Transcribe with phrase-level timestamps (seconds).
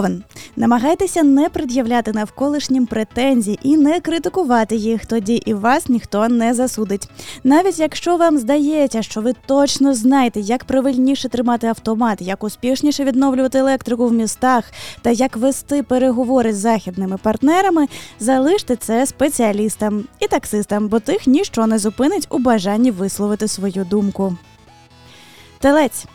[0.00, 0.24] Овен.
[0.56, 7.08] Намагайтеся не пред'являти навколишнім претензій і не критикувати їх, тоді і вас ніхто не засудить.
[7.44, 13.58] Навіть якщо вам здається, що ви точно знаєте, як правильніше тримати автомат, як успішніше відновлювати
[13.58, 14.64] електрику в містах
[15.02, 17.86] та як вести переговори з західними партнерами,
[18.20, 24.36] залиште це спеціалістам і таксистам, бо тих ніщо не зупинить у бажанні висловити свою думку.
[25.58, 26.06] Телець.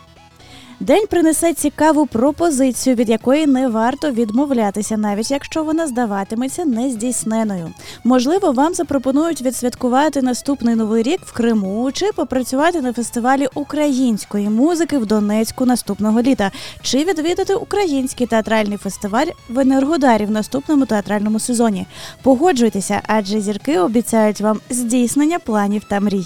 [0.80, 7.74] День принесе цікаву пропозицію, від якої не варто відмовлятися, навіть якщо вона здаватиметься нездійсненою.
[8.04, 14.98] Можливо, вам запропонують відсвяткувати наступний новий рік в Криму чи попрацювати на фестивалі української музики
[14.98, 21.86] в Донецьку наступного літа, чи відвідати український театральний фестиваль в Енергодарі в наступному театральному сезоні.
[22.24, 26.26] Погоджуйтеся, адже зірки обіцяють вам здійснення планів та мрій.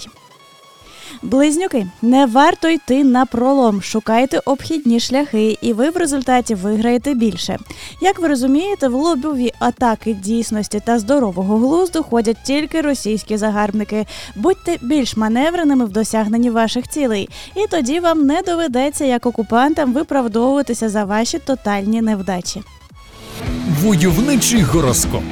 [1.22, 7.58] Близнюки, не варто йти на пролом, шукайте обхідні шляхи, і ви в результаті виграєте більше.
[8.00, 14.06] Як ви розумієте, в лобові атаки дійсності та здорового глузду ходять тільки російські загарбники.
[14.36, 20.88] Будьте більш маневреними в досягненні ваших цілей, і тоді вам не доведеться як окупантам виправдовуватися
[20.88, 22.62] за ваші тотальні невдачі.
[23.82, 25.22] Войовничий гороскоп.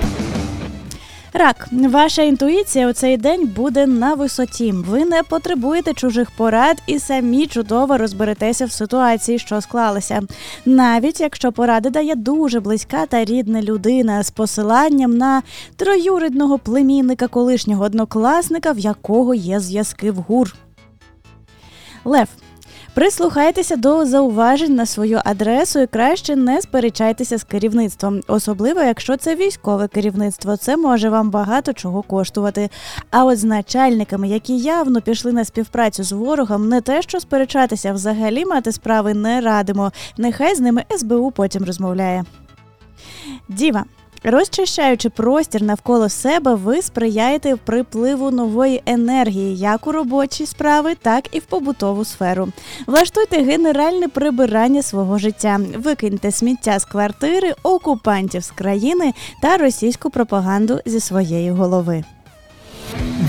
[1.38, 4.72] Рак, ваша інтуїція у цей день буде на висоті.
[4.72, 10.22] Ви не потребуєте чужих порад і самі чудово розберетеся в ситуації, що склалася.
[10.66, 15.42] Навіть якщо поради дає дуже близька та рідна людина з посиланням на
[15.76, 20.54] троюрідного племінника колишнього однокласника, в якого є зв'язки в гур.
[22.04, 22.28] Лев.
[22.98, 29.36] Прислухайтеся до зауважень на свою адресу і краще не сперечайтеся з керівництвом, особливо якщо це
[29.36, 30.56] військове керівництво.
[30.56, 32.70] Це може вам багато чого коштувати.
[33.10, 37.92] А от з начальниками, які явно пішли на співпрацю з ворогом, не те, що сперечатися,
[37.92, 39.92] взагалі мати справи не радимо.
[40.16, 42.24] Нехай з ними СБУ потім розмовляє.
[43.48, 43.84] Діва.
[44.24, 51.38] Розчищаючи простір навколо себе, ви сприяєте припливу нової енергії як у робочі справи, так і
[51.38, 52.48] в побутову сферу.
[52.86, 59.12] Влаштуйте генеральне прибирання свого життя, викиньте сміття з квартири, окупантів з країни
[59.42, 62.04] та російську пропаганду зі своєї голови.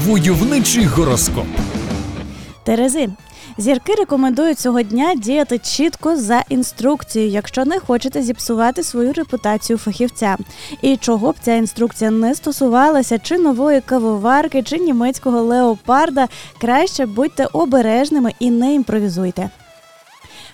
[0.05, 1.45] Войовничий гороскоп.
[2.63, 3.09] Терези.
[3.59, 10.37] Зірки рекомендують цього дня діяти чітко за інструкцією, якщо не хочете зіпсувати свою репутацію фахівця.
[10.81, 16.27] І чого б ця інструкція не стосувалася, чи нової кавоварки, чи німецького леопарда,
[16.61, 19.49] краще будьте обережними і не імпровізуйте.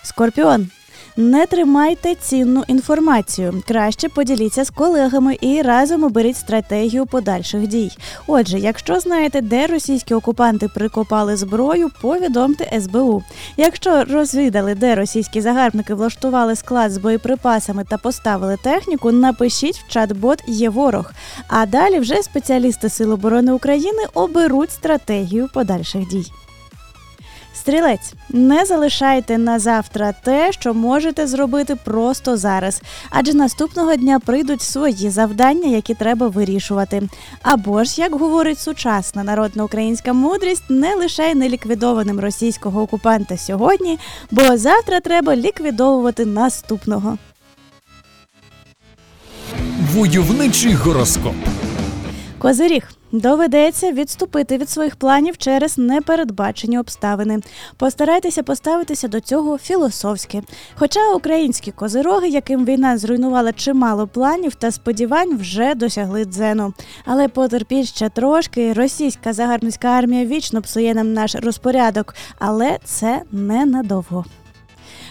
[0.04, 0.70] Скорпіон.
[1.18, 3.64] Не тримайте цінну інформацію.
[3.68, 7.92] Краще поділіться з колегами і разом оберіть стратегію подальших дій.
[8.28, 13.24] Отже, якщо знаєте, де російські окупанти прикопали зброю, повідомте СБУ.
[13.58, 20.40] Якщо розвідали, де російські загарбники влаштували склад з боєприпасами та поставили техніку, напишіть в чат-бот
[20.48, 21.12] є ворог.
[21.48, 26.31] А далі вже спеціалісти Сил оборони України оберуть стратегію подальших дій.
[27.56, 34.62] Стрілець, не залишайте на завтра те, що можете зробити просто зараз, адже наступного дня прийдуть
[34.62, 37.10] свої завдання, які треба вирішувати.
[37.42, 44.00] Або ж, як говорить сучасна народна українська мудрість, не лишай неліквідованим російського окупанта сьогодні,
[44.32, 47.18] бо завтра треба ліквідовувати наступного.
[49.94, 51.36] Войовничий гороскоп.
[52.38, 57.40] Козиріг доведеться відступити від своїх планів через непередбачені обставини.
[57.78, 60.42] Постарайтеся поставитися до цього філософськи.
[60.76, 66.74] Хоча українські козироги, яким війна зруйнувала чимало планів та сподівань, вже досягли дзену.
[67.06, 68.74] Але потерпіть ще трошки.
[68.74, 74.25] Російська загарбницька армія вічно псує нам наш розпорядок, але це ненадовго.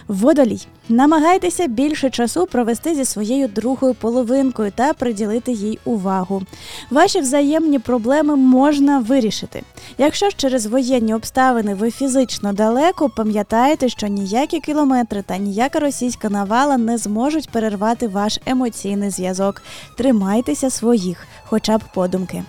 [0.09, 0.66] Водолій.
[0.88, 6.42] Намагайтеся більше часу провести зі своєю другою половинкою та приділити їй увагу.
[6.91, 9.62] Ваші взаємні проблеми можна вирішити.
[9.99, 16.28] Якщо ж через воєнні обставини ви фізично далеко, пам'ятайте, що ніякі кілометри та ніяка російська
[16.28, 19.62] навала не зможуть перервати ваш емоційний зв'язок.
[19.96, 22.43] Тримайтеся своїх, хоча б подумки.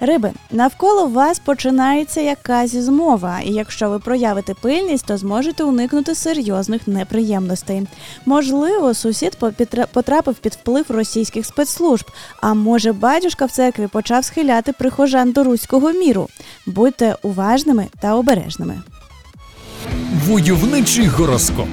[0.00, 6.88] Риби, навколо вас починається якась змова, і якщо ви проявите пильність, то зможете уникнути серйозних
[6.88, 7.86] неприємностей.
[8.26, 9.38] Можливо, сусід
[9.92, 12.10] потрапив під вплив російських спецслужб,
[12.40, 16.28] а може, батюшка в церкві почав схиляти прихожан до руського міру.
[16.66, 18.82] Будьте уважними та обережними.
[20.26, 21.68] Войовничий гороскоп.